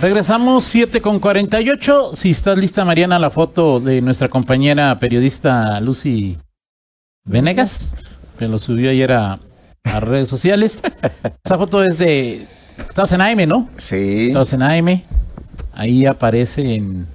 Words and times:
Regresamos 0.00 0.64
7 0.66 1.00
con 1.00 1.18
48. 1.18 2.14
Si 2.14 2.30
estás 2.30 2.56
lista, 2.56 2.84
Mariana, 2.84 3.18
la 3.18 3.30
foto 3.30 3.80
de 3.80 4.00
nuestra 4.00 4.28
compañera 4.28 4.96
periodista 5.00 5.80
Lucy 5.80 6.38
Venegas, 7.24 7.84
que 8.38 8.46
lo 8.46 8.58
subió 8.58 8.90
ayer 8.90 9.10
a, 9.10 9.40
a 9.82 10.00
redes 10.00 10.28
sociales. 10.28 10.82
Esa 11.44 11.58
foto 11.58 11.82
es 11.82 11.98
de. 11.98 12.46
Estás 12.88 13.10
en 13.10 13.22
AM, 13.22 13.48
¿no? 13.48 13.68
Sí. 13.76 14.28
Estás 14.28 14.52
en 14.52 14.62
AM. 14.62 15.02
Ahí 15.72 16.06
aparece 16.06 16.76
en. 16.76 17.08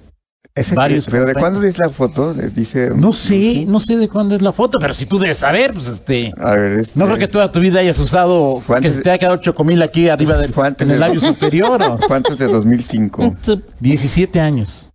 Ese- 0.56 0.76
varios 0.76 1.08
pero 1.10 1.26
¿de 1.26 1.34
cuándo 1.34 1.64
es 1.64 1.80
la 1.80 1.90
foto? 1.90 2.32
Dice. 2.34 2.92
No 2.96 3.12
sé, 3.12 3.66
no 3.68 3.80
sé 3.80 3.98
de 3.98 4.08
cuándo 4.08 4.36
es 4.36 4.42
la 4.44 4.52
foto, 4.52 4.78
pero 4.78 4.94
si 4.94 5.08
tú 5.08 5.18
debes 5.18 5.40
saber, 5.40 5.74
pues 5.74 5.88
este. 5.88 6.32
A 6.38 6.52
ver, 6.52 6.80
este, 6.82 7.00
No 7.00 7.06
creo 7.06 7.18
que 7.18 7.28
toda 7.28 7.52
tu 7.52 7.60
vida 7.60 7.80
hayas 7.80 7.98
usado 7.98 8.62
que 8.80 8.92
se 8.92 9.02
te 9.02 9.10
haya 9.10 9.18
quedado 9.18 9.38
chocomil 9.38 9.82
aquí 9.82 10.10
arriba 10.10 10.38
del 10.38 10.54
en 10.54 10.66
el 10.82 10.88
de- 10.90 10.98
labio 11.00 11.20
superior. 11.22 11.82
¿o? 11.82 11.98
Fue 12.08 12.16
antes 12.18 12.38
de 12.38 12.46
2005. 12.46 13.36
17 13.80 14.40
años. 14.40 14.92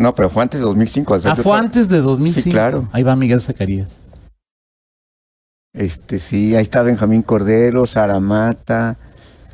No, 0.00 0.14
pero 0.14 0.30
fue 0.30 0.42
antes 0.42 0.58
de 0.60 0.64
2005. 0.64 1.14
o 1.14 1.20
sea, 1.20 1.32
Ah, 1.32 1.36
fue 1.36 1.56
antes 1.58 1.88
de 1.90 2.00
2005. 2.00 2.42
Sí, 2.42 2.50
claro. 2.50 2.88
Ahí 2.90 3.02
va 3.02 3.14
Miguel 3.14 3.40
Zacarías. 3.40 3.98
Este, 5.74 6.18
sí, 6.18 6.56
ahí 6.56 6.62
está 6.62 6.82
Benjamín 6.82 7.22
Cordero, 7.22 7.84
Sara 7.86 8.18
Mata, 8.18 8.96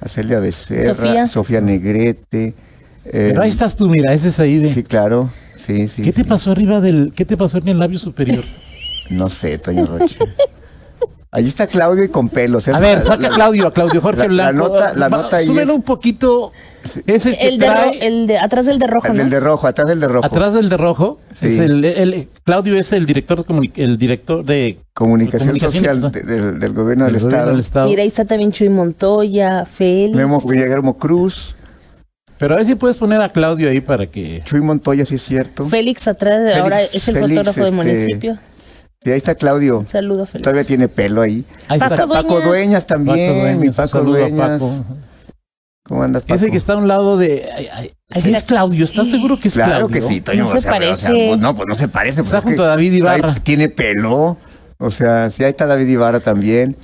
Arcelia 0.00 0.38
Becerra, 0.38 0.94
Sofía. 0.94 1.26
Sofía 1.26 1.60
Negrete. 1.60 2.54
Eh, 3.04 3.28
Pero 3.30 3.42
ahí 3.42 3.50
estás 3.50 3.76
tú, 3.76 3.88
mira, 3.88 4.12
ese 4.12 4.28
es 4.28 4.38
ahí 4.40 4.58
de. 4.58 4.72
Sí, 4.72 4.82
claro. 4.82 5.30
Sí, 5.56 5.88
sí. 5.88 6.02
¿Qué 6.02 6.12
te 6.12 6.22
sí. 6.22 6.28
pasó 6.28 6.50
arriba 6.52 6.80
del, 6.80 7.12
qué 7.14 7.24
te 7.24 7.36
pasó 7.36 7.58
en 7.58 7.68
el 7.68 7.78
labio 7.78 7.98
superior? 7.98 8.44
No 9.10 9.28
sé, 9.28 9.58
Toño 9.58 9.86
Rocha. 9.86 10.18
Ahí 11.32 11.46
está 11.48 11.66
Claudio 11.68 12.02
y 12.04 12.08
con 12.08 12.28
pelos. 12.28 12.66
¿eh? 12.68 12.72
A 12.72 12.78
ver, 12.80 12.98
La- 12.98 13.04
saca 13.04 13.14
a 13.14 13.18
la- 13.22 13.28
Claudio, 13.30 13.66
a 13.68 13.72
Claudio 13.72 14.00
Jorge 14.00 14.28
la- 14.28 14.44
la 14.46 14.50
Blanco. 14.52 14.68
nota- 14.68 14.94
la 14.94 15.08
nota 15.08 15.36
ahí 15.38 15.46
súbelo 15.46 15.72
es- 15.72 15.76
un 15.78 15.82
poquito. 15.82 16.52
Es 17.06 17.26
el 17.26 17.58
de, 17.58 17.66
ro- 17.66 17.72
trae 17.72 18.06
el 18.06 18.26
de 18.28 18.38
atrás 18.38 18.66
del 18.66 18.78
de 18.80 18.86
rojo, 18.88 19.06
El 19.08 19.12
¿no? 19.14 19.18
del 19.20 19.30
de 19.30 19.40
rojo, 19.40 19.66
atrás 19.66 19.86
del 19.88 19.98
de 20.00 20.08
rojo. 20.08 20.26
atrás 20.26 20.54
del 20.54 20.68
de 20.68 20.76
rojo. 20.76 21.18
Sí. 21.32 21.46
Es 21.46 21.58
el, 21.60 21.84
el- 21.84 22.28
Claudio 22.44 22.76
es 22.78 22.92
el 22.92 23.04
director 23.06 23.38
de 23.38 23.44
comuni- 23.44 23.72
el 23.76 23.96
director 23.98 24.44
de 24.44 24.78
Comunicación, 24.92 25.48
Comunicación, 25.48 25.84
social 25.84 26.12
de- 26.12 26.20
del- 26.22 26.58
del 26.60 26.72
gobierno 26.72 27.04
del, 27.04 27.14
del 27.14 27.22
gobierno 27.22 27.28
estado. 27.28 27.50
del 27.50 27.60
estado. 27.60 27.88
Mira, 27.88 28.02
ahí 28.02 28.08
está 28.08 28.24
también 28.24 28.50
Chuy 28.52 28.68
Montoya, 28.68 29.64
Félix. 29.66 30.16
Memo 30.16 30.40
Guillermo 30.40 30.98
Cruz, 30.98 31.54
Pero 32.40 32.54
a 32.54 32.56
ver 32.56 32.66
si 32.66 32.74
puedes 32.74 32.96
poner 32.96 33.20
a 33.20 33.28
Claudio 33.28 33.68
ahí 33.68 33.82
para 33.82 34.06
que. 34.06 34.40
Chuy 34.46 34.62
Montoya, 34.62 35.04
sí 35.04 35.16
es 35.16 35.22
cierto. 35.22 35.66
Félix 35.66 36.08
atrás, 36.08 36.40
Félix- 36.40 36.58
ahora 36.62 36.80
es 36.82 36.94
el 37.06 37.14
Félix, 37.16 37.28
fotógrafo 37.38 37.60
del 37.60 37.64
este, 37.64 37.76
municipio. 37.76 38.38
Sí, 39.02 39.10
ahí 39.10 39.18
está 39.18 39.34
Claudio. 39.34 39.84
Saludo, 39.92 40.24
Félix. 40.24 40.44
Todavía 40.44 40.64
tiene 40.64 40.88
pelo 40.88 41.20
ahí. 41.20 41.44
Ahí 41.68 41.78
Paco 41.78 41.94
está. 41.94 42.06
Dueñas. 42.06 42.24
Paco 42.24 42.40
Dueñas 42.40 42.86
también, 42.86 43.28
Paco 43.28 43.40
Dueñas, 43.40 43.60
mi 43.60 43.68
un 43.68 43.74
Paco 43.74 43.88
saludo 43.88 44.14
a 44.14 44.18
Dueñas. 44.20 44.50
Paco. 44.52 44.84
¿Cómo 45.84 46.02
andas, 46.02 46.22
Paco? 46.22 46.34
Ese 46.34 46.50
que 46.50 46.56
está 46.56 46.72
a 46.72 46.76
un 46.78 46.88
lado 46.88 47.18
de. 47.18 47.46
ay, 47.74 47.92
es 48.08 48.42
Claudio, 48.44 48.84
¿estás 48.86 49.08
seguro 49.10 49.38
que 49.38 49.48
es 49.48 49.54
Claro 49.54 49.86
Claudio? 49.88 50.08
que 50.08 50.14
sí, 50.14 50.20
Toño. 50.22 50.44
No 50.44 50.48
o 50.48 50.52
se 50.54 50.60
sea, 50.62 50.72
pero, 50.72 50.92
o 50.92 50.96
sea, 50.96 51.08
parece. 51.10 51.28
pues, 51.28 51.40
no, 51.40 51.56
pues 51.56 51.68
no 51.68 51.74
se 51.74 51.88
parece. 51.88 52.16
pues 52.22 52.28
Está 52.28 52.38
es 52.38 52.44
que 52.44 52.48
junto 52.52 52.64
a 52.64 52.68
David 52.68 52.92
Ibarra. 52.94 53.34
Tiene 53.42 53.68
pelo. 53.68 54.38
O 54.78 54.90
sea, 54.90 55.28
sí, 55.28 55.44
ahí 55.44 55.50
está 55.50 55.66
David 55.66 55.88
Ibarra 55.88 56.20
también. 56.20 56.74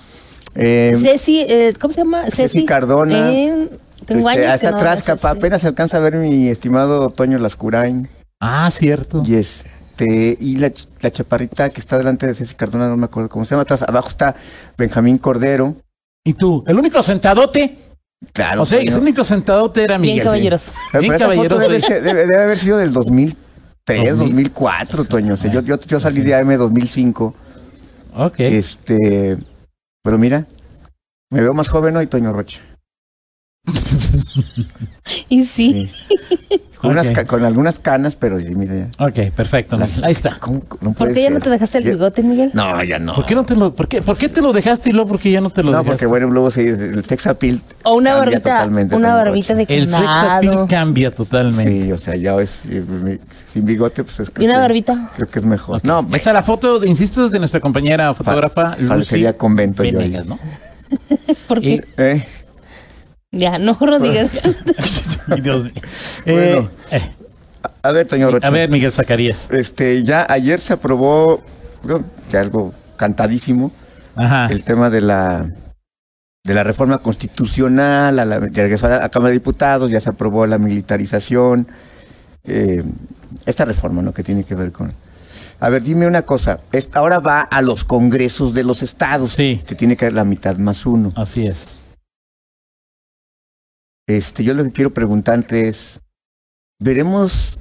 Eh, 0.54 0.96
Ceci, 1.00 1.46
eh, 1.48 1.72
¿cómo 1.80 1.94
se 1.94 2.00
llama? 2.02 2.24
Ceci 2.30 2.66
Cardona. 2.66 3.32
Eh, 3.32 3.68
tengo 4.06 4.30
este, 4.30 4.42
años 4.42 4.54
hasta 4.54 4.66
que 4.68 4.70
no 4.72 4.76
atrás, 4.78 5.02
capaz, 5.02 5.30
apenas 5.32 5.60
se 5.60 5.66
alcanza 5.68 5.96
a 5.96 6.00
ver 6.00 6.16
mi 6.16 6.48
estimado 6.48 7.10
Toño 7.10 7.38
Lascurain. 7.38 8.08
Ah, 8.40 8.70
cierto. 8.70 9.22
Y 9.26 9.34
este, 9.34 10.36
y 10.40 10.56
la, 10.56 10.68
ch- 10.68 10.88
la 11.00 11.10
chaparrita 11.10 11.70
que 11.70 11.80
está 11.80 11.98
delante 11.98 12.26
de 12.26 12.34
Ceci 12.34 12.54
Cardona, 12.54 12.88
no 12.88 12.96
me 12.96 13.06
acuerdo 13.06 13.28
cómo 13.28 13.44
se 13.44 13.50
llama. 13.50 13.62
Atrás, 13.62 13.82
abajo 13.82 14.08
está 14.08 14.36
Benjamín 14.78 15.18
Cordero. 15.18 15.74
¿Y 16.24 16.34
tú? 16.34 16.64
¿El 16.66 16.78
único 16.78 17.02
sentadote? 17.02 17.78
Claro. 18.32 18.62
o 18.62 18.64
sea, 18.64 18.78
Toño. 18.78 18.90
el 18.92 18.98
único 18.98 19.24
sentadote 19.24 19.84
era 19.84 19.98
Miguel. 19.98 20.14
Bien 20.16 20.24
caballeroso. 20.24 20.72
Bien 20.98 21.18
caballeroso. 21.18 21.58
debe, 21.60 21.80
ser- 21.80 22.02
debe- 22.02 22.26
debe 22.26 22.42
haber 22.42 22.58
sido 22.58 22.78
del 22.78 22.92
2003, 22.92 23.36
2000. 23.86 24.18
2004, 24.18 25.04
Toño. 25.04 25.34
O 25.34 25.36
sea, 25.36 25.50
yo, 25.52 25.60
yo, 25.62 25.78
yo 25.80 26.00
salí 26.00 26.20
de 26.22 26.34
AM 26.34 26.56
2005. 26.56 27.34
Ok. 28.16 28.40
Este, 28.40 29.36
pero 30.02 30.18
mira, 30.18 30.46
me 31.30 31.40
veo 31.42 31.52
más 31.52 31.68
joven 31.68 31.96
hoy, 31.96 32.06
Toño 32.06 32.32
Rocha. 32.32 32.60
Y 35.28 35.44
sí, 35.44 35.88
Sí. 35.88 35.90
Con, 36.76 36.90
unas 36.90 37.06
Ok. 37.06 37.12
ca- 37.14 37.24
con 37.24 37.42
algunas 37.42 37.78
canas, 37.78 38.16
pero 38.16 38.38
sí, 38.38 38.54
mira 38.54 38.74
ya. 38.74 39.04
Ok, 39.04 39.32
perfecto. 39.34 39.78
Las- 39.78 40.02
Ahí 40.02 40.12
está. 40.12 40.36
¿Cómo- 40.38 40.62
no 40.82 40.92
¿por 40.92 41.12
qué 41.14 41.22
ya 41.22 41.30
no 41.30 41.40
te 41.40 41.48
dejaste 41.48 41.78
el 41.78 41.84
Ya- 41.84 41.90
bigote, 41.92 42.22
Miguel? 42.22 42.50
No, 42.52 42.84
ya 42.84 42.98
no. 42.98 43.14
¿Por 43.14 43.24
qué 43.24 43.34
no 43.34 43.44
te 43.46 43.56
lo, 43.56 43.74
por 43.74 43.88
qué, 43.88 44.02
por 44.02 44.18
qué 44.18 44.28
te 44.28 44.42
lo 44.42 44.52
dejaste 44.52 44.90
y 44.90 44.92
luego 44.92 45.08
por 45.08 45.18
qué 45.18 45.30
ya 45.30 45.40
no 45.40 45.48
te 45.48 45.62
lo 45.62 45.70
No, 45.70 45.78
dejaste? 45.78 45.90
porque 45.92 46.06
bueno, 46.06 46.26
luego 46.28 46.50
se 46.50 46.68
el 46.68 47.02
sex 47.04 47.26
appeal. 47.28 47.60
O 47.84 47.94
una 47.96 48.16
barbita, 48.16 48.40
totalmente, 48.58 48.94
una 48.94 49.14
barbita 49.14 49.54
de 49.54 49.62
el 49.68 49.88
sex 49.88 49.96
appeal 50.06 50.66
cambia 50.68 51.10
totalmente. 51.12 51.82
Sí, 51.84 51.92
o 51.92 51.98
sea, 51.98 52.14
ya 52.14 52.34
es 52.42 52.60
eh, 52.68 53.18
sin 53.52 53.64
bigote, 53.64 54.04
pues 54.04 54.20
es 54.20 54.30
Y 54.38 54.44
una 54.44 54.54
que- 54.54 54.60
barbita. 54.60 55.10
Creo 55.16 55.28
que 55.28 55.38
es 55.38 55.44
mejor. 55.46 55.78
Ok. 55.78 55.84
No, 55.84 56.02
me- 56.02 56.18
Esa 56.18 56.34
la 56.34 56.42
foto, 56.42 56.84
insisto, 56.84 57.24
es 57.24 57.30
de 57.30 57.38
nuestra 57.38 57.60
compañera 57.60 58.12
fotógrafa 58.12 58.76
Lucy 58.76 58.86
parecería 58.88 59.32
convento 59.36 59.82
yo 59.82 59.98
ahí. 59.98 60.04
Venegas, 60.10 60.26
¿no? 60.26 60.38
¿Por 61.48 61.60
qué? 61.62 61.68
Y- 61.70 61.80
eh, 61.96 62.26
Ya, 63.38 63.58
no 63.58 63.76
no 63.80 63.98
digas. 63.98 64.30
Ay, 65.28 65.40
Dios 65.40 65.64
mío. 65.64 65.72
Bueno. 66.26 66.70
Eh, 66.90 66.96
eh, 66.96 67.10
a 67.82 67.92
ver, 67.92 68.06
Toño 68.06 68.30
Rocha. 68.30 68.46
a 68.46 68.50
ver, 68.50 68.68
Miguel 68.70 68.92
Zacarías. 68.92 69.50
Este, 69.50 70.02
ya 70.04 70.26
ayer 70.28 70.60
se 70.60 70.72
aprobó, 70.72 71.42
algo 72.32 72.72
cantadísimo, 72.96 73.70
Ajá. 74.14 74.46
el 74.50 74.64
tema 74.64 74.90
de 74.90 75.00
la 75.00 75.46
de 76.44 76.54
la 76.54 76.62
reforma 76.62 76.98
constitucional, 76.98 78.18
a 78.20 78.24
la, 78.24 78.38
de 78.38 78.48
regresar 78.62 78.92
a 78.92 78.98
la 79.00 79.08
Cámara 79.08 79.30
de 79.30 79.38
Diputados, 79.38 79.90
ya 79.90 79.98
se 80.00 80.10
aprobó 80.10 80.46
la 80.46 80.58
militarización, 80.58 81.66
eh, 82.44 82.84
esta 83.46 83.64
reforma, 83.64 84.00
¿no? 84.00 84.14
Que 84.14 84.22
tiene 84.22 84.44
que 84.44 84.54
ver 84.54 84.70
con... 84.70 84.92
A 85.58 85.68
ver, 85.70 85.82
dime 85.82 86.06
una 86.06 86.22
cosa, 86.22 86.60
es- 86.70 86.88
ahora 86.92 87.18
va 87.18 87.40
a 87.40 87.62
los 87.62 87.82
congresos 87.82 88.54
de 88.54 88.62
los 88.62 88.82
estados, 88.84 89.32
Sí. 89.32 89.60
que 89.66 89.74
tiene 89.74 89.96
que 89.96 90.04
haber 90.04 90.14
la 90.14 90.24
mitad 90.24 90.56
más 90.56 90.86
uno. 90.86 91.12
Así 91.16 91.46
es. 91.48 91.75
Este, 94.08 94.44
yo 94.44 94.54
lo 94.54 94.62
que 94.64 94.70
quiero 94.70 94.90
preguntarte 94.94 95.68
es, 95.68 96.00
veremos 96.80 97.58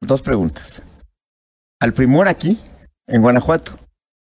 dos 0.00 0.22
preguntas. 0.22 0.82
Al 1.80 1.92
primor 1.92 2.28
aquí, 2.28 2.58
en 3.08 3.22
Guanajuato, 3.22 3.72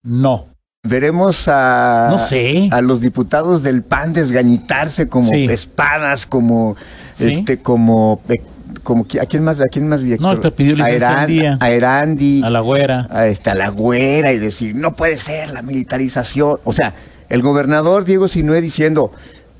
No. 0.03 0.47
veremos 0.87 1.47
a, 1.47 2.09
No 2.11 2.19
sé. 2.19 2.69
a 2.73 2.81
los 2.81 3.01
diputados 3.01 3.63
del 3.63 3.83
PAN 3.83 4.13
desgañitarse 4.13 5.09
como 5.09 5.31
Sí. 5.31 5.45
espadas, 5.45 6.27
como, 6.27 6.77
Sí. 7.13 7.33
este, 7.33 7.59
como, 7.63 8.21
eh, 8.29 8.43
como, 8.83 9.07
¿a 9.21 9.27
quién 9.27 9.45
más, 9.45 9.61
a 9.61 9.67
quién 9.67 9.89
más, 9.89 10.03
Víctor? 10.03 10.41
te 10.41 10.51
pidió 10.51 10.83
a, 10.85 10.91
Eran- 10.91 11.27
día. 11.29 11.59
a 11.61 11.71
Erandi, 11.71 12.43
A 12.43 12.51
la 12.51 12.61
güera. 12.61 13.07
a, 13.11 13.29
este, 13.29 13.51
a 13.51 13.55
la 13.55 13.69
güera 13.69 14.33
y 14.33 14.39
decir, 14.39 14.75
no 14.75 14.97
puede 14.97 15.17
ser 15.17 15.53
la 15.53 15.63
militarización. 15.63 16.59
O 16.65 16.73
sea, 16.73 16.93
el 17.29 17.41
gobernador 17.41 18.05
Diego 18.05 18.27
Sinue 18.29 18.61
diciendo, 18.61 19.13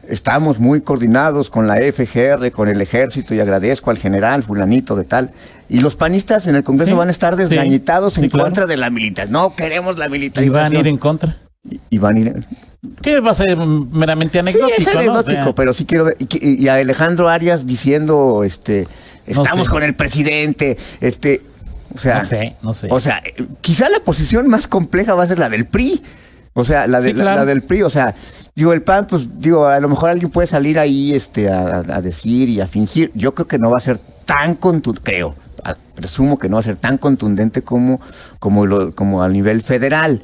estamos 0.09 0.59
muy 0.59 0.81
coordinados 0.81 1.51
con 1.51 1.67
la 1.67 1.77
FGR, 1.77 2.51
con 2.53 2.69
el 2.69 2.81
ejército 2.81 3.35
y 3.35 3.41
agradezco 3.41 3.91
al 3.91 3.99
general 3.99 4.43
fulanito 4.43 4.97
de 4.97 5.05
tal. 5.05 5.31
Y 5.69 5.81
los 5.81 5.97
panistas 5.97 6.47
en 6.47 6.57
el 6.57 6.65
Congreso 6.65 6.93
Sí, 6.93 6.97
van 6.99 7.09
a 7.09 7.11
estar 7.11 7.35
sí, 7.37 7.41
desgañitados 7.43 8.17
en 8.19 8.25
sí, 8.25 8.31
claro. 8.31 8.45
contra 8.47 8.67
de 8.67 8.77
la 8.77 8.91
militarización. 8.91 9.33
No 9.33 9.55
queremos 9.57 9.99
la 9.99 10.07
Y 10.07 10.11
militarización. 10.11 10.63
van 10.63 10.77
a 10.77 10.81
ir 10.81 10.89
en 10.89 10.99
contra. 10.99 11.37
Y- 11.71 11.81
y 11.91 11.99
van 11.99 12.17
a 12.17 12.21
ir... 12.21 12.45
¿Qué 13.01 13.21
va 13.21 13.31
a 13.31 13.35
ser 13.35 13.57
meramente 13.57 14.35
Sí, 14.35 14.39
anecdótico? 14.41 14.77
es 14.79 14.85
¿no? 14.87 14.91
O 14.93 14.99
anecdótico, 14.99 15.45
sea, 15.45 15.55
pero 15.55 15.73
sí 15.73 15.87
quiero 15.87 16.05
ver. 16.05 16.17
Y, 16.19 16.27
que- 16.27 16.47
y 16.47 16.69
a 16.69 16.75
Alejandro 16.75 17.31
Arias 17.31 17.67
diciendo, 17.67 18.43
este, 18.45 18.87
estamos 19.27 19.67
sé. 19.69 19.71
con 19.73 19.83
el 19.83 19.95
presidente, 19.95 20.77
este, 21.01 21.41
o 21.95 21.99
sea, 21.99 22.19
no 22.19 22.25
sé, 22.27 22.57
no 22.61 22.75
sé. 22.75 22.89
o 22.91 23.01
sea, 23.01 23.23
quizá 23.63 23.89
la 23.89 24.01
posición 24.01 24.49
más 24.49 24.69
compleja 24.69 25.15
va 25.15 25.23
a 25.23 25.27
ser 25.27 25.39
la 25.39 25.49
del 25.49 25.65
PRI. 25.65 26.03
O 26.55 26.65
sea, 26.65 26.87
la, 26.87 27.01
de, 27.01 27.11
Sí, 27.11 27.17
la- 27.17 27.23
claro. 27.25 27.41
la 27.41 27.45
del 27.47 27.63
PRI, 27.63 27.83
o 27.83 27.91
sea, 27.91 28.15
digo, 28.55 28.73
el 28.73 28.83
PAN, 28.83 29.07
pues, 29.09 29.41
digo, 29.41 29.67
a 29.67 29.79
lo 29.81 29.89
mejor 29.89 30.11
alguien 30.11 30.31
puede 30.31 30.47
salir 30.47 30.79
ahí 30.79 31.13
este, 31.13 31.51
a, 31.51 31.79
a 31.79 32.01
decir 32.01 32.49
y 32.49 32.61
a 32.61 32.67
fingir. 32.67 33.11
Yo 33.15 33.35
creo 33.35 33.47
que 33.49 33.59
no 33.59 33.71
va 33.71 33.79
a 33.79 33.81
ser 33.81 33.99
tan 34.25 34.55
contundente, 34.55 35.03
creo, 35.11 35.35
presumo 35.95 36.39
que 36.39 36.49
no 36.49 36.57
va 36.57 36.61
a 36.61 36.65
ser 36.65 36.77
tan 36.77 36.99
contundente 36.99 37.63
como, 37.63 38.01
como, 38.39 38.67
lo, 38.67 38.93
como 38.93 39.23
a 39.23 39.29
nivel 39.29 39.63
federal. 39.63 40.23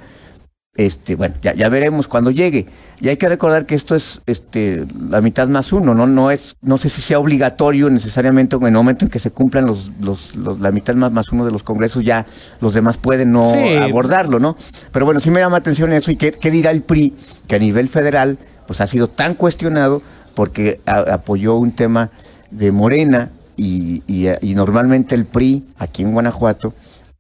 Este, 0.81 1.15
bueno, 1.15 1.35
ya, 1.43 1.53
ya 1.55 1.69
veremos 1.69 2.09
cuando 2.09 2.31
llegue. 2.31 2.65
Y 3.03 3.09
hay 3.11 3.19
que 3.19 3.29
recordar 3.29 3.67
que 3.67 3.75
esto 3.75 3.95
es 3.95 4.23
este, 4.27 4.87
la 5.11 5.21
mitad 5.21 5.47
más 5.47 5.75
uno, 5.75 5.95
¿no? 5.95 6.07
No 6.07 6.31
es, 6.31 6.57
no 6.63 6.79
sé 6.79 6.89
si 6.89 7.03
sea 7.03 7.19
obligatorio 7.19 7.91
necesariamente 7.91 8.57
en 8.57 8.63
el 8.65 8.73
momento 8.73 9.05
en 9.05 9.11
que 9.11 9.19
se 9.19 9.31
cumplan 9.31 9.67
los, 9.67 9.91
los, 10.01 10.35
los- 10.37 10.59
la 10.59 10.71
mitad 10.73 10.95
más, 10.95 11.13
más 11.13 11.31
uno 11.33 11.45
de 11.45 11.53
los 11.53 11.63
congresos, 11.63 12.03
ya 12.03 12.25
los 12.63 12.73
demás 12.73 12.97
pueden 12.97 13.31
no 13.31 13.51
Sí. 13.51 13.77
abordarlo, 13.77 14.39
¿no? 14.39 14.57
Pero 14.91 15.05
bueno, 15.05 15.21
sí 15.21 15.31
me 15.31 15.41
llama 15.41 15.59
atención 15.59 15.93
eso. 15.93 16.11
¿Y 16.13 16.17
qué, 16.17 16.31
qué 16.33 16.51
dirá 16.51 16.71
el 16.71 16.81
PRI? 16.81 17.13
Que 17.47 17.57
a 17.57 17.59
nivel 17.59 17.89
federal, 17.91 18.39
pues 18.67 18.81
ha 18.81 18.87
sido 18.87 19.09
tan 19.09 19.35
cuestionado 19.35 20.01
porque 20.35 20.81
a- 20.87 21.01
apoyó 21.13 21.57
un 21.57 21.73
tema 21.73 22.09
de 22.51 22.73
Morena 22.73 23.29
y, 23.55 24.03
y, 24.07 24.29
y 24.41 24.55
normalmente 24.55 25.15
el 25.15 25.27
PRI, 25.27 25.63
aquí 25.79 26.03
en 26.05 26.13
Guanajuato, 26.15 26.73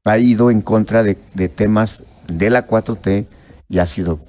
ha 0.04 0.16
ido 0.16 0.50
en 0.50 0.62
contra 0.62 1.02
de, 1.02 1.18
de 1.34 1.50
temas 1.50 2.04
de 2.26 2.48
la 2.48 2.66
4T 2.66 3.26
y 3.70 3.78
ha 3.78 3.86
sido 3.86 4.20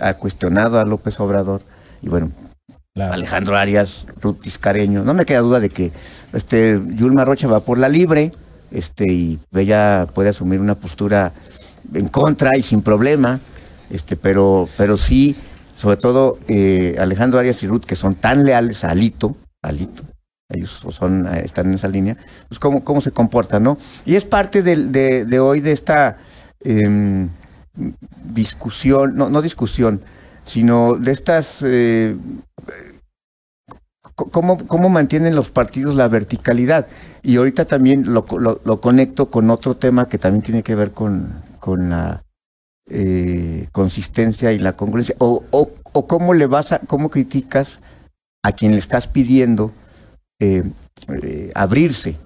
ha 0.00 0.14
cuestionado 0.14 0.80
a 0.80 0.84
López 0.84 1.20
Obrador 1.20 1.62
y 2.02 2.08
bueno 2.08 2.30
Claro. 2.94 3.12
Alejandro 3.12 3.56
Arias, 3.56 4.06
Ruth 4.22 4.46
Iscareño. 4.46 5.02
No 5.02 5.14
me 5.14 5.26
queda 5.26 5.40
duda 5.40 5.58
de 5.58 5.68
que 5.68 5.90
este 6.32 6.80
Yulma 6.94 7.24
Rocha 7.24 7.48
va 7.48 7.58
por 7.58 7.76
la 7.76 7.88
libre 7.88 8.30
este 8.70 9.10
y 9.12 9.40
ella 9.52 10.06
puede 10.14 10.28
asumir 10.28 10.60
una 10.60 10.76
postura 10.76 11.32
en 11.92 12.06
contra 12.06 12.56
y 12.56 12.62
sin 12.62 12.82
problema, 12.82 13.40
este 13.90 14.14
pero 14.14 14.68
pero 14.76 14.96
sí, 14.96 15.34
sobre 15.76 15.96
todo 15.96 16.38
eh, 16.46 16.94
Alejandro 16.98 17.40
Arias 17.40 17.64
y 17.64 17.66
Ruth 17.66 17.82
que 17.84 17.96
son 17.96 18.14
tan 18.14 18.44
leales 18.44 18.84
a 18.84 18.90
Alito, 18.90 19.36
Alito, 19.60 20.02
ellos 20.48 20.80
son 20.90 21.26
eh, 21.26 21.42
están 21.44 21.66
en 21.66 21.74
esa 21.74 21.88
línea, 21.88 22.16
pues 22.46 22.60
cómo, 22.60 22.84
cómo 22.84 23.00
se 23.00 23.10
comportan, 23.10 23.64
¿no? 23.64 23.76
Y 24.06 24.14
es 24.14 24.24
parte 24.24 24.62
de 24.62 25.40
hoy 25.40 25.60
de 25.60 25.72
esta 25.72 26.16
em, 26.60 27.28
discusión, 28.24 29.14
no, 29.14 29.28
no 29.30 29.42
discusión, 29.42 30.00
sino 30.44 30.94
de 30.94 31.12
estas 31.12 31.62
eh, 31.64 32.16
cómo, 34.14 34.66
cómo 34.66 34.88
mantienen 34.88 35.34
los 35.34 35.50
partidos 35.50 35.94
la 35.94 36.08
verticalidad. 36.08 36.86
Y 37.22 37.36
ahorita 37.36 37.64
también 37.64 38.12
lo, 38.12 38.26
lo- 38.64 38.80
conecto 38.80 39.30
con 39.30 39.50
otro 39.50 39.76
tema 39.76 40.08
que 40.08 40.18
también 40.18 40.42
tiene 40.42 40.62
que 40.62 40.74
ver 40.74 40.92
con, 40.92 41.32
con 41.60 41.90
la 41.90 42.22
eh, 42.88 43.68
consistencia 43.72 44.52
y 44.52 44.58
la 44.58 44.74
congruencia. 44.74 45.14
O, 45.18 45.42
o, 45.50 46.06
cómo 46.06 46.34
le 46.34 46.46
vas 46.46 46.72
a, 46.72 46.78
cómo 46.80 47.08
criticas 47.08 47.80
a 48.44 48.52
quien 48.52 48.72
le 48.72 48.78
estás 48.78 49.06
pidiendo 49.06 49.72
eh, 50.40 50.62
abrirse. 51.54 52.16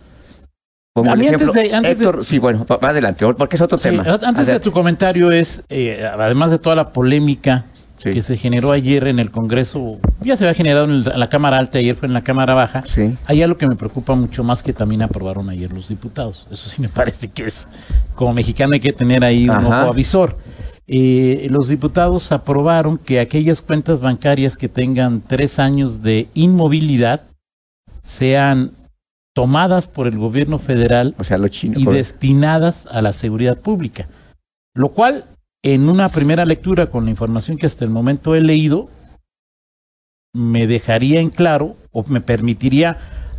Como 0.98 1.12
A 1.12 1.16
mí 1.16 1.28
antes 1.28 1.52
de- 1.52 1.74
antes 1.74 1.98
de- 1.98 2.24
sí, 2.24 2.38
bueno, 2.38 2.66
va 2.68 2.88
adelante, 2.88 3.24
porque 3.34 3.56
es 3.56 3.62
otro 3.62 3.78
Sí, 3.78 3.90
tema. 3.90 4.04
antes 4.22 4.46
de 4.46 4.58
tu 4.60 4.72
comentario 4.72 5.30
es, 5.30 5.62
eh, 5.68 6.08
además 6.12 6.50
de 6.50 6.58
toda 6.58 6.74
la 6.76 6.90
polémica 6.90 7.64
Sí. 7.98 8.12
que 8.14 8.22
se 8.22 8.36
generó 8.36 8.70
ayer 8.72 9.08
en 9.08 9.18
el 9.18 9.30
Congreso, 9.30 9.98
ya 10.20 10.36
se 10.36 10.44
había 10.44 10.54
generado 10.54 10.84
en, 10.84 10.90
el- 10.92 11.10
en 11.12 11.18
la 11.20 11.28
Cámara 11.28 11.58
Alta, 11.58 11.78
ayer 11.78 11.96
fue 11.96 12.06
en 12.06 12.14
la 12.14 12.22
Cámara 12.22 12.54
Baja, 12.54 12.82
Sí. 12.86 13.16
hay 13.26 13.42
algo 13.42 13.58
que 13.58 13.66
me 13.66 13.74
preocupa 13.76 14.14
mucho 14.14 14.44
más 14.44 14.62
que 14.62 14.72
también 14.72 15.02
aprobaron 15.02 15.48
ayer 15.50 15.72
los 15.72 15.88
diputados. 15.88 16.46
Eso 16.50 16.68
sí 16.68 16.80
me 16.80 16.88
parece 16.88 17.28
que 17.28 17.44
es, 17.46 17.66
como 18.14 18.32
mexicano 18.32 18.74
hay 18.74 18.80
que 18.80 18.92
tener 18.92 19.24
ahí 19.24 19.44
un 19.48 19.56
Ajá. 19.56 19.82
ojo 19.82 19.90
avisor. 19.92 20.36
Eh, 20.86 21.48
los 21.50 21.68
diputados 21.68 22.30
aprobaron 22.32 22.98
que 22.98 23.20
aquellas 23.20 23.60
cuentas 23.60 24.00
bancarias 24.00 24.56
que 24.56 24.68
tengan 24.68 25.20
tres 25.20 25.58
años 25.58 26.00
de 26.02 26.28
inmovilidad 26.34 27.20
sean 28.04 28.70
tomadas 29.38 29.87
por 29.87 30.08
el 30.08 30.19
gobierno 30.19 30.58
federal 30.58 31.14
O 31.17 31.23
sea, 31.23 31.38
lo 31.38 31.46
chino. 31.46 31.79
y 31.79 31.85
por- 31.85 31.94
destinadas 31.94 32.87
a 32.90 33.00
la 33.02 33.12
seguridad 33.12 33.56
pública. 33.56 34.08
Lo 34.75 34.88
cual, 34.88 35.26
en 35.62 35.88
una 35.88 36.08
primera 36.08 36.44
lectura 36.44 36.87
con 36.87 37.05
la 37.05 37.11
información 37.12 37.56
que 37.56 37.67
hasta 37.67 37.85
el 37.85 37.90
momento 37.93 38.35
he 38.35 38.40
leído, 38.40 38.88
me 40.35 40.67
dejaría 40.67 41.20
en 41.20 41.31
claro 41.31 41.76
o 41.93 42.05
me 42.08 42.20
permitiría 42.20 42.96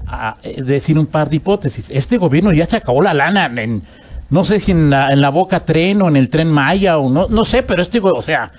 ah, 0.07 0.38
eh, 0.42 0.62
decir 0.63 0.98
un 0.98 1.06
par 1.06 1.30
de 1.30 1.36
hipótesis. 1.36 1.90
Este 1.90 2.18
gobierno 2.18 2.54
ya 2.54 2.66
se 2.66 2.78
acabó 2.78 3.01
la 3.01 3.13
lana 3.13 3.48
en, 3.62 3.81
no 4.30 4.46
sé 4.46 4.62
si 4.62 4.72
en 4.72 4.90
la, 4.90 5.12
en 5.12 5.19
la 5.19 5.30
Boca 5.30 5.66
Tren 5.66 6.01
o 6.01 6.07
en 6.07 6.16
el 6.16 6.30
Tren 6.30 6.50
Maya 6.50 6.98
o 6.98 7.10
no, 7.10 7.28
no 7.28 7.44
sé, 7.44 7.62
pero 7.63 7.81
este, 7.81 8.00
o 8.00 8.22
sea, 8.22 8.54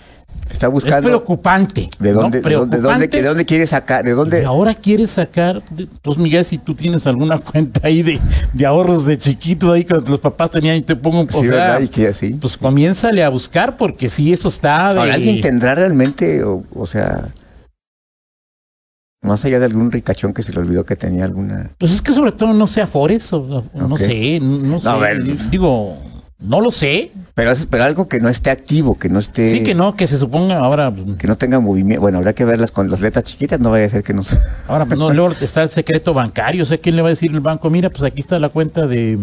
está 0.51 0.67
es 0.67 0.73
buscando 0.73 1.09
preocupante. 1.09 1.89
de 1.99 2.13
¿no? 2.13 2.23
dónde, 2.23 2.41
de 2.41 2.49
de 2.49 2.55
dónde, 2.57 2.79
Preocupante. 2.79 3.17
de 3.23 3.29
dónde 3.29 3.45
quiere 3.47 3.67
sacar, 3.67 4.05
de 4.05 4.13
dónde 4.13 4.43
Y 4.43 4.45
ahora 4.45 4.75
quieres 4.75 5.11
sacar, 5.11 5.63
de- 5.71 5.87
pues 6.03 6.19
Miguel, 6.19 6.45
si 6.45 6.59
tú 6.59 6.75
tienes 6.75 7.07
alguna 7.07 7.39
cuenta 7.53 7.81
ahí 7.85 8.03
de, 8.03 8.19
de 8.53 8.67
ahorros 8.67 9.07
de 9.07 9.17
chiquitos 9.19 9.71
ahí 9.71 9.85
que 9.85 9.95
los 9.95 10.19
papás 10.21 10.51
tenían 10.51 10.77
y 10.77 10.83
te 10.83 10.97
pongo 10.97 11.21
un 11.21 11.31
Sí, 11.31 11.47
¿verdad? 11.47 11.81
Y 11.97 12.05
así. 12.07 12.35
pues 12.35 12.57
comiénzale 12.57 13.23
a 13.23 13.29
buscar 13.29 13.77
porque 13.77 14.09
sí, 14.09 14.33
eso 14.33 14.49
está 14.49 14.93
de... 14.93 14.99
Ahora, 15.01 15.15
¿alguien 15.15 15.41
tendrá 15.41 15.75
realmente, 15.75 16.43
o, 16.45 16.65
o 16.75 16.87
sea, 16.87 17.29
más 19.23 19.45
allá 19.45 19.59
de 19.61 19.67
algún 19.67 19.93
ricachón 19.93 20.33
que 20.33 20.43
se 20.43 20.53
le 20.53 20.61
olvidó 20.61 20.85
que 20.85 20.97
tenía 20.97 21.25
alguna... 21.27 21.71
Pues 21.79 21.93
es 21.93 22.01
que 22.01 22.13
sobre 22.13 22.33
todo 22.33 22.55
no 22.55 22.67
sé 22.67 22.81
Afores, 22.81 23.31
o, 23.35 23.65
o 23.75 23.87
no 23.89 23.97
sé, 23.99 24.41
no 24.41 24.81
sé, 24.81 24.89
a 24.89 24.97
ver. 24.97 25.23
digo, 25.51 25.99
no 26.41 26.61
lo 26.61 26.73
sé, 26.73 27.11
Pero, 27.35 27.53
pero 27.69 27.85
algo 27.85 28.09
que 28.09 28.19
no 28.19 28.29
esté 28.31 28.51
activo, 28.51 28.99
que 28.99 29.09
no 29.11 29.19
esté... 29.19 29.51
sí 29.51 29.63
que 29.63 29.75
no, 29.75 29.95
que 29.95 30.07
se 30.07 30.17
suponga 30.19 30.59
ahora, 30.59 30.91
pues, 30.91 31.17
Que 31.19 31.27
no 31.27 31.37
tenga 31.37 31.61
movimiento. 31.61 32.01
Bueno, 32.01 32.19
habrá 32.19 32.33
que 32.33 32.45
verlas 32.47 32.71
con 32.71 32.91
las 32.91 33.01
letras 33.01 33.25
chiquitas, 33.25 33.61
no 33.61 33.71
vaya 33.71 33.87
a 33.87 33.91
ser 33.91 34.03
que 34.03 34.15
no... 34.15 34.23
ahora 34.67 34.87
pues, 34.87 34.99
no, 34.99 35.11
luego 35.15 35.33
está 35.41 35.63
el 35.63 35.69
secreto 35.71 36.15
bancario, 36.15 36.63
o 36.63 36.67
sea, 36.67 36.79
¿quién 36.79 36.97
le 36.97 37.03
va 37.03 37.09
a 37.09 37.11
decir 37.11 37.31
el 37.31 37.41
banco? 37.41 37.69
Mira, 37.69 37.91
pues 37.91 38.03
aquí 38.05 38.21
está 38.21 38.39
la 38.39 38.49
cuenta 38.49 38.87
de... 38.87 39.19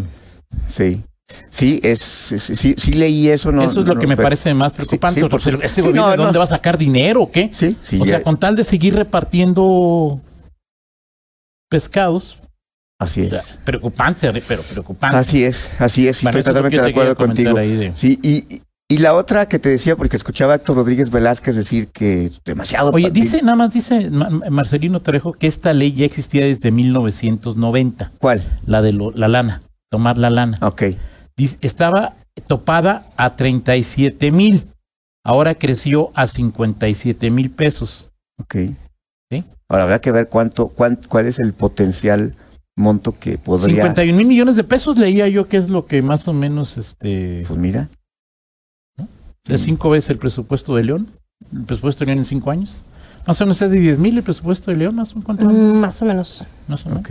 sí. 0.67 1.01
Sí, 1.49 1.81
es, 1.83 2.31
es- 2.31 2.43
sí, 2.57 2.73
sí 2.77 2.93
leí 2.93 3.27
eso. 3.27 3.51
No, 3.51 3.61
Eso 3.61 3.81
es 3.81 3.85
lo 3.87 3.95
no, 3.95 3.99
que 3.99 4.07
me 4.07 4.15
pero- 4.15 4.27
parece 4.27 4.53
más 4.53 4.71
preocupante. 4.71 5.19
sí, 5.19 5.27
porque 5.29 5.57
este 5.61 5.81
gobierno, 5.81 6.05
no, 6.05 6.11
¿de 6.11 6.17
dónde 6.17 6.37
va 6.39 6.45
a 6.45 6.47
sacar 6.47 6.77
dinero 6.77 7.23
o 7.23 7.29
qué? 7.31 7.49
Sí, 7.51 7.75
sí. 7.81 7.99
o 8.01 8.05
sea, 8.05 8.23
con 8.23 8.39
tal 8.39 8.55
de 8.55 8.63
seguir 8.63 8.95
repartiendo 8.95 10.21
pescados, 11.69 12.37
Así 12.99 13.21
o 13.21 13.23
es. 13.25 13.29
sea, 13.29 13.41
preocupante, 13.63 14.31
pero 14.47 14.61
preocupante. 14.63 15.17
Así 15.17 15.43
es, 15.43 15.69
así 15.79 16.07
es. 16.07 16.21
y 16.21 16.25
Bueno, 16.25 16.39
estoy 16.39 16.53
totalmente 16.53 16.81
de 16.81 16.89
acuerdo 16.89 17.15
contigo. 17.15 17.53
de- 17.55 17.93
Sí, 17.95 18.19
y, 18.23 18.55
y- 18.89 18.97
la 18.97 19.13
otra 19.13 19.47
que 19.47 19.59
te 19.59 19.69
decía, 19.69 19.95
porque 19.95 20.15
escuchaba 20.17 20.53
a 20.53 20.55
Héctor 20.55 20.77
Rodríguez 20.77 21.11
Velázquez 21.11 21.55
decir 21.55 21.89
que 21.89 22.31
demasiado... 22.45 22.91
Oye, 22.91 23.11
dice, 23.11 23.41
nada 23.43 23.55
más 23.57 23.73
dice 23.73 24.09
Ma- 24.09 24.29
Marcelino 24.49 25.01
Trejo 25.01 25.33
que 25.33 25.45
esta 25.47 25.73
ley 25.73 25.93
ya 25.93 26.05
existía 26.05 26.45
desde 26.45 26.71
1990, 26.71 28.11
¿Cuál? 28.17 28.41
la 28.65 28.81
de 28.81 28.93
lo- 28.93 29.11
la 29.11 29.27
lana, 29.27 29.61
tomar 29.91 30.17
la 30.17 30.29
lana. 30.29 30.57
Ok. 30.61 30.83
Dice, 31.35 31.57
estaba 31.61 32.13
topada 32.47 33.05
a 33.17 33.35
37 33.35 34.31
mil, 34.31 34.65
ahora 35.23 35.53
creció 35.55 36.11
a 36.15 36.25
57 36.27 37.29
mil 37.29 37.51
pesos. 37.51 38.09
Ok. 38.41 38.55
Sí. 39.29 39.43
Ahora 39.69 39.83
habrá 39.83 39.99
que 40.01 40.11
ver 40.11 40.29
cuánto, 40.29 40.69
cuán- 40.69 40.99
cuál 41.07 41.27
es 41.27 41.37
el 41.39 41.53
potencial 41.53 42.33
monto 42.77 43.11
que 43.11 43.37
podría. 43.37 43.75
51 43.83 44.15
mil 44.17 44.27
millones 44.27 44.55
de 44.55 44.63
pesos 44.63 44.97
leía 44.97 45.27
yo 45.27 45.49
que 45.49 45.57
es 45.57 45.67
lo 45.67 45.85
que 45.85 46.01
más 46.01 46.27
o 46.29 46.33
menos 46.33 46.77
este 46.77 47.43
Pues 47.47 47.59
mira. 47.59 47.89
es 49.49 49.61
cinco 49.61 49.89
veces 49.89 50.11
el 50.11 50.17
presupuesto 50.17 50.75
de 50.75 50.83
León, 50.83 51.07
el 51.53 51.63
presupuesto 51.65 52.01
de 52.01 52.05
León 52.07 52.19
en 52.19 52.25
cinco 52.25 52.51
años. 52.51 52.73
Más 53.25 53.41
o 53.41 53.45
menos 53.45 53.61
es 53.61 53.71
de 53.71 53.79
10 53.79 53.99
mil 53.99 54.15
el 54.17 54.23
presupuesto 54.23 54.71
de 54.71 54.77
León, 54.77 54.95
más 54.95 55.11
o 55.11 55.15
menos. 55.15 55.25
¿cuánto? 55.25 55.45
Mm, 55.49 55.79
Más 55.79 56.01
o 56.01 56.05
menos. 56.05 56.45
Más 56.69 56.85
o 56.85 56.89
menos. 56.89 57.03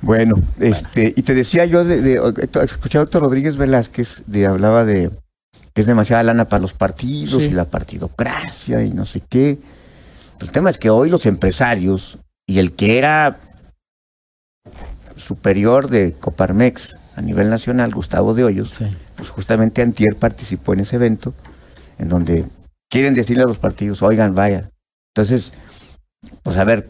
Bueno, 0.00 0.34
este, 0.58 1.12
y 1.16 1.22
te 1.22 1.34
decía 1.34 1.64
yo 1.66 1.84
de, 1.84 2.00
de 2.00 2.20
Héctor- 2.20 2.64
escuchaba 2.64 3.02
a 3.02 3.04
Héctor 3.04 3.22
Rodríguez 3.22 3.56
Velázquez 3.56 4.22
de 4.26 4.46
hablaba 4.46 4.84
de 4.84 5.10
que 5.74 5.80
es 5.82 5.86
demasiada 5.86 6.22
lana 6.24 6.46
para 6.48 6.60
los 6.62 6.72
partidos 6.72 7.42
Sí. 7.44 7.50
y 7.50 7.52
la 7.52 7.64
partidocracia 7.66 8.82
y 8.84 8.90
no 8.90 9.06
sé 9.06 9.20
qué. 9.28 9.58
El 10.40 10.50
tema 10.52 10.70
es 10.70 10.78
que 10.78 10.90
hoy 10.90 11.10
los 11.10 11.26
empresarios 11.26 12.18
y 12.46 12.58
el 12.58 12.72
que 12.72 12.98
era 12.98 13.38
superior 15.18 15.88
de 15.90 16.14
Coparmex 16.18 16.96
a 17.16 17.20
nivel 17.22 17.50
nacional, 17.50 17.92
Gustavo 17.92 18.34
de 18.34 18.44
Hoyos, 18.44 18.70
Sí. 18.72 18.86
pues 19.16 19.28
justamente 19.30 19.82
Antier 19.82 20.14
participó 20.16 20.72
en 20.72 20.80
ese 20.80 20.96
evento 20.96 21.34
en 21.98 22.08
donde 22.08 22.44
quieren 22.90 23.14
decirle 23.14 23.42
a 23.42 23.46
los 23.46 23.58
partidos, 23.58 24.02
oigan, 24.02 24.34
vaya. 24.34 24.70
Entonces, 25.14 25.52
pues 26.42 26.56
a 26.56 26.64
ver, 26.64 26.88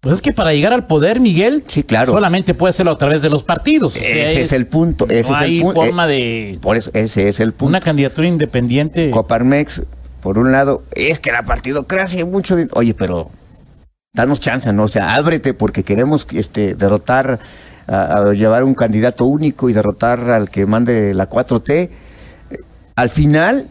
Pues 0.00 0.14
es 0.14 0.22
que 0.22 0.32
para 0.32 0.52
llegar 0.52 0.72
al 0.72 0.86
poder, 0.86 1.18
Miguel, 1.18 1.64
sí, 1.66 1.82
claro, 1.82 2.12
solamente 2.12 2.54
puede 2.54 2.70
hacerlo 2.70 2.92
a 2.92 2.98
través 2.98 3.20
de 3.20 3.28
los 3.30 3.42
partidos. 3.42 3.96
O 3.96 3.98
sea, 3.98 4.08
ese 4.30 4.42
es, 4.42 4.52
el 4.52 4.66
punto, 4.68 5.06
ese 5.08 5.30
no 5.30 5.36
es 5.36 5.42
hay 5.42 5.56
el 5.56 5.62
punto. 5.62 5.80
forma 5.80 6.06
de 6.06 6.58
por 6.62 6.76
eso, 6.76 6.90
ese 6.94 7.28
es 7.28 7.40
el 7.40 7.52
punto. 7.52 7.66
una 7.70 7.80
candidatura 7.80 8.28
independiente. 8.28 9.10
Coparmex, 9.10 9.82
por 10.20 10.38
un 10.38 10.52
lado, 10.52 10.84
es 10.94 11.18
que 11.18 11.32
la 11.32 11.42
partidocracia 11.44 12.18
hay 12.20 12.24
mucho 12.30 12.56
Oye, 12.74 12.94
pero 12.94 13.28
danos 14.18 14.40
chance, 14.40 14.72
¿no? 14.72 14.84
O 14.84 14.88
sea, 14.88 15.14
ábrete 15.14 15.54
porque 15.54 15.82
queremos 15.84 16.26
este, 16.32 16.74
derrotar, 16.74 17.38
a, 17.86 18.18
a 18.18 18.32
llevar 18.34 18.64
un 18.64 18.74
candidato 18.74 19.24
único 19.24 19.70
y 19.70 19.72
derrotar 19.72 20.28
al 20.30 20.50
que 20.50 20.66
mande 20.66 21.14
la 21.14 21.28
4T. 21.30 21.70
Eh, 21.70 21.90
Al 22.96 23.08
final, 23.10 23.68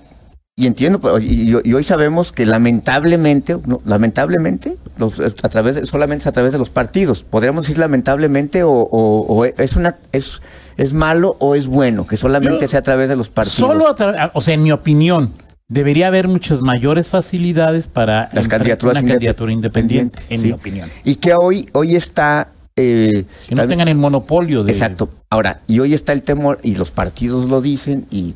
y 0.55 0.65
entiendo, 0.65 0.99
pero- 0.99 1.19
y, 1.19 1.25
y- 1.53 1.61
y 1.69 1.73
hoy 1.73 1.83
sabemos 1.83 2.31
que 2.31 2.45
lamentablemente, 2.45 3.57
no, 3.65 3.81
lamentablemente, 3.85 4.77
los, 4.97 5.19
a 5.19 5.49
través 5.49 5.75
de- 5.75 5.85
solamente 5.85 6.23
es 6.23 6.27
a 6.27 6.31
través 6.31 6.51
de 6.53 6.57
los 6.57 6.69
partidos. 6.69 7.23
Podríamos 7.23 7.63
decir 7.63 7.77
lamentablemente 7.77 8.63
o, 8.63 8.71
o- 8.71 9.25
o 9.27 9.45
es 9.45 9.75
una 9.75 9.95
es 10.11 10.41
es 10.77 10.93
malo 10.93 11.35
o 11.39 11.55
es 11.55 11.65
bueno 11.67 12.05
que 12.07 12.17
solamente 12.17 12.61
Yo- 12.61 12.67
sea 12.67 12.79
a 12.79 12.83
través 12.83 13.09
de 13.09 13.15
los 13.15 13.29
partidos. 13.29 13.57
Solo 13.57 13.87
a 13.89 13.95
tra- 13.95 14.31
o 14.33 14.41
sea, 14.41 14.53
en 14.53 14.63
mi 14.63 14.71
opinión, 14.71 15.31
debería 15.67 16.07
haber 16.07 16.27
muchas 16.27 16.61
mayores 16.61 17.09
facilidades 17.09 17.87
para 17.87 18.29
Las 18.33 18.47
candidaturas 18.47 18.97
una 18.99 19.09
candidatura 19.09 19.51
independiente, 19.51 20.19
en 20.29 20.41
sí. 20.41 20.47
mi 20.47 20.53
opinión. 20.53 20.89
Y 21.03 21.15
que 21.15 21.33
hoy, 21.33 21.69
hoy 21.73 21.95
está. 21.95 22.49
eh, 22.75 23.25
Que 23.47 23.55
no 23.55 23.67
tengan 23.67 23.87
el 23.87 23.97
monopolio 23.97 24.63
de. 24.63 24.71
Exacto. 24.71 25.09
Ahora, 25.29 25.61
y 25.67 25.79
hoy 25.79 25.93
está 25.93 26.13
el 26.13 26.23
temor, 26.23 26.59
y 26.63 26.75
los 26.75 26.91
partidos 26.91 27.49
lo 27.49 27.61
dicen, 27.61 28.05
y 28.09 28.33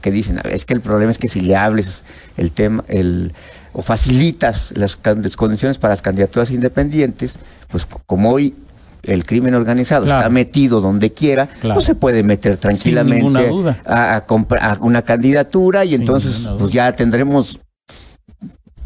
que 0.00 0.10
dicen, 0.10 0.38
a 0.38 0.42
ver, 0.42 0.54
es 0.54 0.64
que 0.64 0.74
el 0.74 0.80
problema 0.80 1.12
es 1.12 1.18
que 1.18 1.28
si 1.28 1.40
le 1.40 1.56
hables 1.56 2.02
el 2.36 2.50
tema, 2.52 2.84
el 2.88 3.32
o 3.74 3.80
facilitas 3.80 4.72
las, 4.76 4.96
condiciones 4.96 5.78
para 5.78 5.92
las 5.92 6.02
candidaturas 6.02 6.50
independientes, 6.50 7.36
pues 7.70 7.86
como 7.86 8.30
hoy 8.30 8.54
el 9.04 9.24
crimen 9.24 9.54
organizado 9.54 10.04
Claro. 10.04 10.20
está 10.20 10.30
metido 10.30 10.80
donde 10.80 11.12
quiera, 11.12 11.46
Claro. 11.60 11.76
no 11.80 11.84
se 11.84 11.94
puede 11.94 12.22
meter 12.22 12.56
tranquilamente 12.56 13.50
a, 13.84 14.16
a 14.16 14.24
a 14.26 14.78
una 14.80 15.02
candidatura 15.02 15.84
y 15.84 15.90
Sin 15.90 16.00
entonces 16.00 16.48
pues 16.58 16.72
ya 16.72 16.94
tendremos 16.94 17.58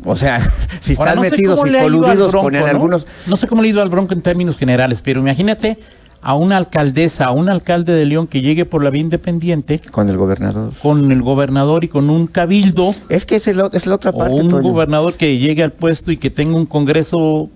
o 0.05 0.15
sea, 0.15 0.39
si 0.81 0.93
Ahora, 0.95 1.11
están 1.13 1.17
no 1.17 1.23
metidos 1.23 1.61
y 1.67 1.73
coludidos 1.73 2.31
Bronco, 2.31 2.43
con 2.51 2.53
¿no? 2.55 2.67
algunos. 2.67 3.07
No 3.27 3.37
sé 3.37 3.47
cómo 3.49 3.63
le 3.63 3.69
ha 3.69 3.71
ido 3.73 3.83
al 3.83 3.89
Bronco 3.91 4.15
en 4.15 4.21
términos 4.23 4.57
generales, 4.57 5.01
pero 5.03 5.21
imagínate 5.21 5.79
a 6.23 6.35
una 6.35 6.57
alcaldesa, 6.57 7.27
a 7.27 7.31
un 7.33 7.49
alcalde 7.49 7.93
de 7.93 8.05
León 8.05 8.27
que 8.27 8.41
llegue 8.41 8.65
por 8.65 8.83
la 8.85 8.91
vía 8.91 9.01
independiente 9.03 9.81
Con 9.91 10.09
el 10.09 10.17
gobernador. 10.17 10.73
con 10.83 11.11
el 11.13 11.23
gobernador 11.23 11.85
y 11.85 11.89
con 11.89 12.11
un 12.11 12.27
cabildo, 12.27 12.95
Es 13.09 13.25
que 13.27 13.37
es, 13.37 13.47
el 13.49 13.61
o- 13.61 13.71
es 13.73 13.87
la 13.87 13.95
otra 13.97 14.11
o 14.13 14.17
parte, 14.17 14.35
un 14.35 14.49
Toño. 14.49 14.63
gobernador 14.71 15.15
que 15.15 15.39
llegue 15.39 15.63
al 15.63 15.73
puesto 15.73 16.11
y 16.13 16.17
que 16.17 16.31
tenga 16.31 16.57
un 16.57 16.67
congreso 16.67 17.49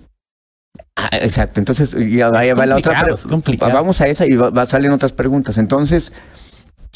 Ah, 1.03 1.09
exacto, 1.13 1.61
entonces 1.61 1.93
ya 2.11 2.31
va, 2.31 2.43
Es 2.43 2.49
ya 2.49 2.55
va 2.55 2.67
la 2.67 2.77
otra. 2.77 2.93
Vamos 3.75 4.01
a 4.01 4.07
esa 4.09 4.27
y 4.27 4.35
va, 4.37 4.51
va- 4.51 4.67
salen 4.67 4.91
otras 4.93 5.13
preguntas. 5.13 5.59
Entonces, 5.59 6.13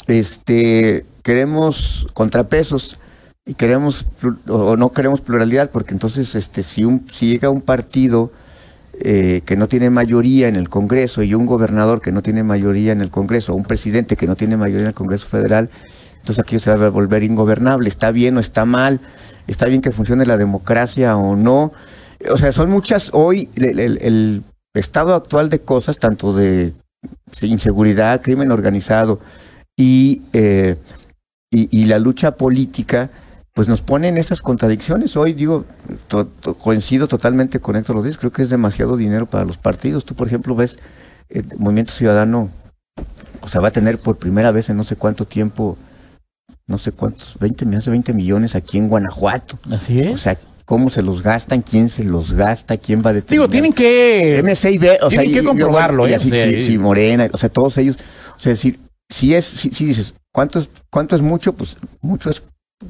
este 0.07 1.05
queremos 1.23 2.07
contrapesos 2.13 2.97
y 3.45 3.53
queremos 3.55 4.05
o 4.47 4.77
no 4.77 4.91
queremos 4.91 5.21
pluralidad 5.21 5.69
porque 5.71 5.93
entonces 5.93 6.35
este 6.35 6.63
si 6.63 6.83
un 6.83 7.07
si 7.11 7.27
llega 7.27 7.49
un 7.49 7.61
partido 7.61 8.31
eh, 8.99 9.41
que 9.45 9.55
no 9.57 9.67
tiene 9.67 9.89
mayoría 9.89 10.47
en 10.47 10.55
el 10.55 10.69
Congreso 10.69 11.21
y 11.23 11.33
un 11.33 11.45
gobernador 11.45 12.01
que 12.01 12.11
no 12.11 12.21
tiene 12.21 12.43
mayoría 12.43 12.91
en 12.93 13.01
el 13.01 13.09
Congreso, 13.09 13.51
o 13.53 13.55
un 13.55 13.65
presidente 13.65 14.15
que 14.15 14.25
no 14.27 14.35
tiene 14.35 14.55
mayoría 14.57 14.83
en 14.83 14.87
el 14.87 14.93
Congreso 14.93 15.25
Federal, 15.27 15.69
entonces 16.19 16.39
aquello 16.39 16.59
se 16.61 16.73
va 16.73 16.85
a 16.85 16.89
volver 16.89 17.21
ingobernable. 17.23 17.89
¿Está 17.89 18.11
bien 18.11 18.37
o 18.37 18.39
está 18.39 18.63
mal? 18.63 19.01
¿Está 19.47 19.65
bien 19.65 19.81
que 19.81 19.91
funcione 19.91 20.25
la 20.25 20.37
democracia 20.37 21.17
o 21.17 21.35
no? 21.35 21.73
O 22.31 22.37
sea, 22.37 22.51
son 22.51 22.69
muchas 22.71 23.09
hoy 23.13 23.49
el, 23.55 23.79
el- 23.79 23.97
el 24.01 24.43
estado 24.73 25.13
actual 25.15 25.49
de 25.49 25.59
cosas, 25.59 25.97
tanto 25.99 26.33
de 26.35 26.73
inseguridad, 27.41 28.21
crimen 28.21 28.51
organizado 28.51 29.19
y, 29.77 30.23
eh, 30.33 30.77
y, 31.51 31.67
y 31.81 31.85
la 31.85 31.99
lucha 31.99 32.35
política, 32.35 33.09
pues 33.53 33.67
nos 33.69 33.81
ponen 33.81 34.17
esas 34.17 34.41
contradicciones. 34.41 35.15
Hoy 35.15 35.33
digo, 35.33 35.65
to- 36.07 36.25
to- 36.27 36.55
coincido 36.55 37.07
totalmente 37.07 37.59
con 37.59 37.75
Héctor 37.75 37.97
Rodríguez, 37.97 38.17
creo 38.17 38.31
que 38.31 38.41
es 38.41 38.49
demasiado 38.49 38.97
dinero 38.97 39.25
para 39.27 39.45
los 39.45 39.57
partidos. 39.57 40.05
Tú, 40.05 40.15
por 40.15 40.27
ejemplo, 40.27 40.55
ves 40.55 40.77
el 41.29 41.45
Movimiento 41.57 41.93
Ciudadano, 41.93 42.49
o 43.41 43.47
sea, 43.49 43.61
va 43.61 43.69
a 43.69 43.71
tener 43.71 43.99
por 43.99 44.17
primera 44.17 44.51
vez 44.51 44.69
en 44.69 44.77
no 44.77 44.83
sé 44.83 44.95
cuánto 44.95 45.25
tiempo, 45.25 45.77
no 46.67 46.77
sé 46.79 46.91
cuántos, 46.91 47.37
20, 47.39 47.65
más 47.65 47.85
de 47.85 47.91
20 47.91 48.13
millones 48.13 48.55
aquí 48.55 48.77
en 48.77 48.89
Guanajuato. 48.89 49.57
Así 49.71 49.99
O 50.01 50.03
es. 50.15 50.21
sea, 50.21 50.37
¿cómo 50.65 50.89
se 50.89 51.01
los 51.01 51.21
gastan? 51.23 51.61
¿Quién 51.61 51.89
se 51.89 52.03
los 52.03 52.33
gasta? 52.33 52.77
¿Quién 52.77 53.01
va 53.05 53.11
a 53.11 53.13
determinar? 53.13 53.47
Digo, 53.47 53.49
tienen 53.49 53.73
que 53.73 54.41
MC 54.43 54.71
y 54.71 54.77
B, 54.77 54.97
o 55.01 55.09
sea, 55.09 55.19
tienen 55.21 55.33
que 55.33 55.41
y- 55.41 55.45
comprobarlo, 55.45 56.07
y 56.07 56.11
¿eh? 56.11 56.15
así, 56.15 56.31
sí, 56.63 56.77
Morena, 56.77 57.27
o 57.31 57.37
sea, 57.37 57.49
todos 57.49 57.77
ellos, 57.77 57.97
o 58.35 58.39
sea, 58.39 58.55
si, 58.55 58.77
si 59.09 59.33
es, 59.35 59.45
si, 59.45 59.69
si 59.71 59.85
dices, 59.85 60.13
¿cuánto 60.33 60.59
es, 60.59 60.69
cuánto 60.91 61.15
es 61.15 61.21
mucho? 61.21 61.53
Pues 61.53 61.77
mucho 62.01 62.29
es 62.29 62.41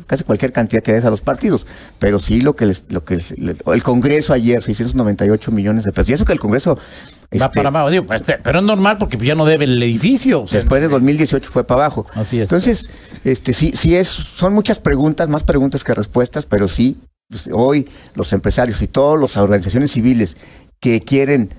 casi 0.07 0.23
cualquier 0.23 0.51
cantidad 0.51 0.81
que 0.81 0.93
des 0.93 1.05
a 1.05 1.09
los 1.11 1.21
partidos, 1.21 1.65
pero 1.99 2.17
sí 2.19 2.41
lo 2.41 2.55
que 2.55 2.65
les, 2.65 2.83
lo 2.89 3.03
que 3.05 3.15
les- 3.15 3.31
el 3.37 3.83
Congreso 3.83 4.33
ayer, 4.33 4.61
698 4.63 5.51
millones 5.51 5.83
de 5.85 5.91
pesos, 5.91 6.09
y 6.09 6.13
eso 6.13 6.25
que 6.25 6.33
el 6.33 6.39
Congreso, 6.39 6.75
va 6.75 6.81
este, 7.31 7.49
para 7.49 7.69
abajo. 7.69 7.89
Digo, 7.91 8.05
pues, 8.05 8.23
pero 8.43 8.59
es 8.59 8.65
normal 8.65 8.97
porque 8.97 9.17
ya 9.17 9.35
no 9.35 9.45
debe 9.45 9.65
el 9.65 9.81
edificio. 9.83 10.41
o 10.43 10.47
sea, 10.47 10.59
después 10.61 10.81
de 10.81 10.87
2018 10.87 11.49
fue 11.51 11.65
para 11.65 11.81
abajo. 11.81 12.07
Así 12.13 12.37
es. 12.37 12.43
Entonces, 12.43 12.89
este, 13.23 13.53
sí, 13.53 13.73
sí 13.75 13.95
es, 13.95 14.07
son 14.07 14.53
muchas 14.53 14.79
preguntas, 14.79 15.29
más 15.29 15.43
preguntas 15.43 15.83
que 15.83 15.93
respuestas, 15.93 16.45
pero 16.45 16.67
sí, 16.67 16.97
hoy 17.51 17.87
los 18.15 18.31
empresarios 18.33 18.81
y 18.81 18.87
todas 18.87 19.19
las 19.19 19.37
organizaciones 19.37 19.91
civiles 19.91 20.37
que 20.79 20.99
quieren 21.01 21.49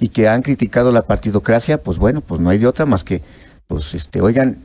y 0.00 0.08
que 0.08 0.28
han 0.28 0.42
criticado 0.42 0.92
la 0.92 1.02
partidocracia, 1.02 1.82
pues 1.82 1.98
bueno, 1.98 2.20
pues 2.20 2.40
no 2.40 2.50
hay 2.50 2.58
de 2.58 2.66
otra 2.66 2.86
más 2.86 3.02
que, 3.02 3.22
pues, 3.66 3.94
este, 3.94 4.20
oigan, 4.20 4.58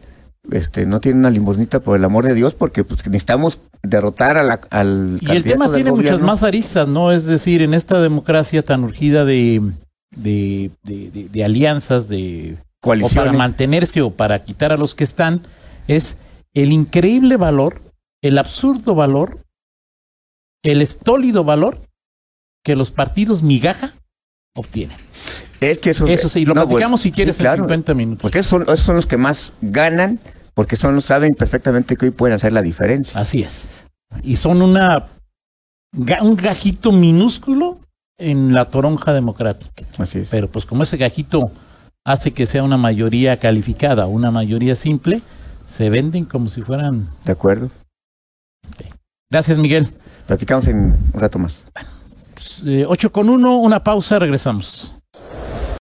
este, 0.51 0.85
no 0.85 0.99
tienen 0.99 1.19
una 1.21 1.29
limosnita 1.31 1.79
por 1.79 1.97
el 1.97 2.03
amor 2.03 2.25
de 2.27 2.33
Dios, 2.35 2.53
porque 2.53 2.83
pues 2.83 3.03
necesitamos 3.07 3.59
derrotar 3.81 4.37
a 4.37 4.43
la- 4.43 4.61
al 4.69 5.17
Y 5.21 5.31
el 5.31 5.43
tema 5.43 5.71
tiene 5.71 5.91
muchas 5.91 6.19
más 6.19 6.43
aristas, 6.43 6.87
¿no? 6.87 7.11
Es 7.11 7.23
decir, 7.25 7.61
en 7.61 7.73
esta 7.73 7.99
democracia 8.01 8.61
tan 8.63 8.83
urgida 8.83 9.25
de, 9.25 9.61
de, 10.15 10.69
de- 10.83 11.09
de- 11.11 11.29
de 11.29 11.43
alianzas, 11.43 12.07
de 12.09 12.55
o 12.55 12.55
para 12.55 12.99
coaliciones. 12.99 13.33
mantenerse 13.33 14.01
o 14.01 14.11
para 14.11 14.43
quitar 14.43 14.71
a 14.73 14.77
los 14.77 14.93
que 14.93 15.05
están, 15.05 15.41
es 15.87 16.17
el 16.53 16.71
increíble 16.73 17.37
valor, 17.37 17.81
el 18.21 18.37
absurdo 18.37 18.93
valor, 18.95 19.39
el 20.63 20.81
estólido 20.81 21.43
valor 21.43 21.77
que 22.63 22.75
los 22.75 22.91
partidos 22.91 23.43
migaja 23.43 23.93
obtienen. 24.55 24.97
Es 25.59 25.79
que 25.79 25.91
eso, 25.91 26.07
Eso 26.07 26.29
sí, 26.29 26.45
lo 26.45 26.53
no, 26.53 26.61
platicamos 26.61 26.79
bueno, 26.79 26.97
si 26.97 27.11
quieres 27.11 27.35
sí, 27.35 27.41
claro, 27.41 27.63
en 27.63 27.69
50 27.69 27.93
minutos. 27.93 28.21
Porque 28.21 28.39
esos 28.39 28.49
son, 28.49 28.61
esos 28.63 28.81
son 28.81 28.95
los 28.95 29.05
que 29.05 29.17
más 29.17 29.53
ganan, 29.61 30.19
porque 30.53 30.75
son 30.75 31.01
saben 31.01 31.33
perfectamente 31.33 31.95
que 31.95 32.05
hoy 32.05 32.11
pueden 32.11 32.35
hacer 32.35 32.53
la 32.53 32.61
diferencia. 32.61 33.19
Así 33.19 33.41
es. 33.41 33.71
Y 34.23 34.37
son 34.37 34.61
una 34.61 35.07
un 36.21 36.35
gajito 36.35 36.91
minúsculo 36.91 37.79
en 38.17 38.53
la 38.53 38.65
toronja 38.65 39.13
democrática. 39.13 39.85
Así 39.97 40.19
es. 40.19 40.29
Pero 40.29 40.47
pues 40.47 40.65
como 40.65 40.83
ese 40.83 40.97
gajito 40.97 41.51
hace 42.05 42.31
que 42.31 42.45
sea 42.45 42.63
una 42.63 42.77
mayoría 42.77 43.37
calificada, 43.37 44.07
una 44.07 44.31
mayoría 44.31 44.75
simple, 44.75 45.21
se 45.67 45.89
venden 45.89 46.25
como 46.25 46.49
si 46.49 46.61
fueran... 46.61 47.09
De 47.25 47.31
acuerdo. 47.31 47.69
Gracias, 49.33 49.57
Miguel. 49.57 49.87
Platicamos 50.27 50.67
en 50.67 50.95
un 51.11 51.19
rato 51.19 51.39
más. 51.39 51.63
Eh, 52.67 52.85
8 52.87 53.11
con 53.11 53.29
1, 53.29 53.55
una 53.55 53.83
pausa, 53.83 54.19
regresamos. 54.19 54.93